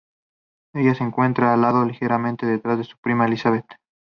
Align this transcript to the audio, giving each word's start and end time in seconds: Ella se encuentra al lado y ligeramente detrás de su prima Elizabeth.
Ella 0.73 0.95
se 0.95 1.03
encuentra 1.03 1.53
al 1.53 1.61
lado 1.61 1.85
y 1.85 1.89
ligeramente 1.89 2.47
detrás 2.47 2.79
de 2.79 2.85
su 2.85 2.97
prima 2.97 3.27
Elizabeth. 3.27 3.67